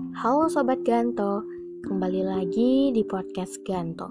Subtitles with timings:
[0.00, 1.44] Halo Sobat Ganto,
[1.84, 4.08] kembali lagi di podcast Ganto.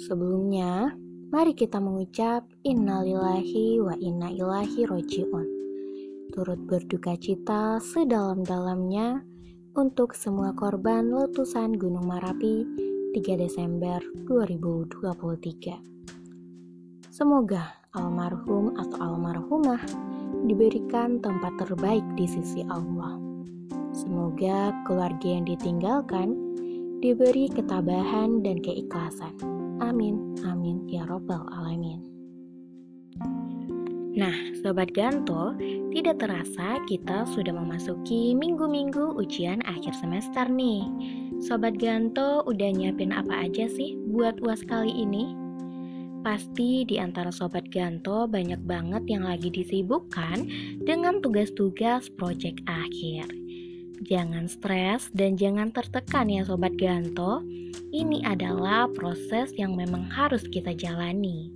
[0.00, 0.96] Sebelumnya,
[1.28, 5.44] mari kita mengucap innalillahi wa inna ilahi roji'un.
[6.32, 9.20] Turut berduka cita sedalam-dalamnya
[9.76, 12.64] untuk semua korban letusan Gunung Marapi
[13.12, 17.12] 3 Desember 2023.
[17.12, 19.84] Semoga almarhum atau almarhumah
[20.48, 23.29] diberikan tempat terbaik di sisi Allah.
[23.90, 26.38] Semoga keluarga yang ditinggalkan
[27.00, 29.34] diberi ketabahan dan keikhlasan.
[29.80, 32.04] Amin, amin, ya Robbal 'Alamin.
[34.10, 35.54] Nah, Sobat Ganto,
[35.94, 40.84] tidak terasa kita sudah memasuki minggu-minggu ujian akhir semester nih.
[41.40, 45.32] Sobat Ganto udah nyiapin apa aja sih buat uas kali ini?
[46.20, 50.44] Pasti di antara Sobat Ganto banyak banget yang lagi disibukkan
[50.84, 53.24] dengan tugas-tugas proyek akhir.
[54.00, 57.44] Jangan stres dan jangan tertekan ya Sobat Ganto.
[57.92, 61.52] Ini adalah proses yang memang harus kita jalani.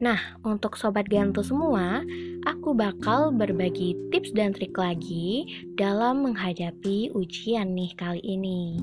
[0.00, 2.00] Nah, untuk Sobat Ganto semua,
[2.48, 5.44] aku bakal berbagi tips dan trik lagi
[5.76, 8.80] dalam menghadapi ujian nih kali ini.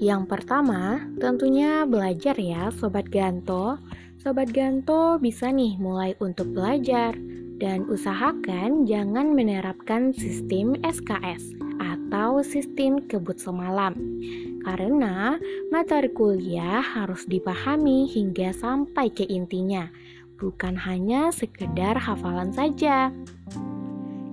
[0.00, 3.76] Yang pertama, tentunya belajar ya Sobat Ganto.
[4.16, 7.12] Sobat Ganto bisa nih mulai untuk belajar
[7.58, 13.94] dan usahakan jangan menerapkan sistem SKS atau sistem kebut semalam.
[14.64, 15.36] Karena
[15.68, 19.92] materi kuliah harus dipahami hingga sampai ke intinya.
[20.40, 23.12] Bukan hanya sekedar hafalan saja.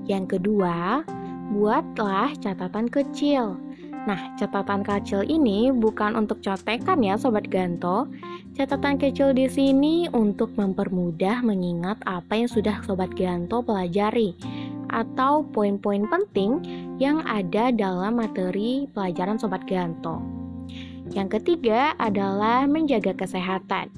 [0.07, 1.05] Yang kedua
[1.51, 3.59] buatlah catatan kecil
[4.09, 8.09] Nah, catatan kecil ini bukan untuk contekan ya Sobat Ganto.
[8.57, 14.33] Catatan kecil di sini untuk mempermudah mengingat apa yang sudah Sobat Ganto pelajari
[14.91, 16.59] atau poin-poin penting
[16.99, 20.19] yang ada dalam materi pelajaran Sobat Ganto.
[21.13, 23.91] Yang ketiga adalah menjaga kesehatan.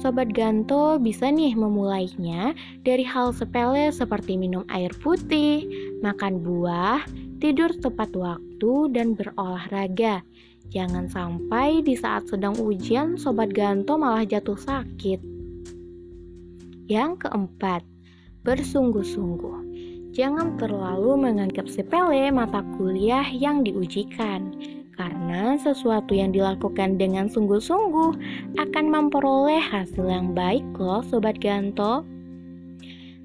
[0.00, 5.62] Sobat Ganto bisa nih memulainya dari hal sepele seperti minum air putih,
[6.02, 7.06] makan buah,
[7.42, 10.22] tidur tepat waktu, dan berolahraga.
[10.70, 15.18] Jangan sampai di saat sedang ujian, Sobat Ganto malah jatuh sakit.
[16.86, 17.82] Yang keempat,
[18.46, 19.58] bersungguh-sungguh.
[20.14, 24.54] Jangan terlalu menganggap sepele mata kuliah yang diujikan
[24.92, 28.12] karena sesuatu yang dilakukan dengan sungguh-sungguh
[28.60, 32.04] akan memperoleh hasil yang baik loh Sobat Ganto.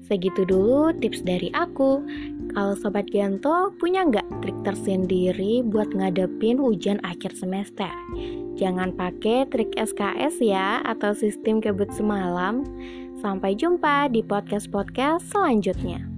[0.08, 2.00] Segitu dulu tips dari aku.
[2.56, 7.92] Kalau Sobat Ganto punya nggak trik tersendiri buat ngadepin ujian akhir semester?
[8.56, 12.64] Jangan pakai trik SKS ya atau sistem kebut semalam.
[13.20, 16.17] Sampai jumpa di podcast-podcast selanjutnya.